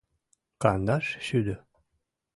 Кандаш 0.61 1.05
шӱдӧ! 1.25 1.55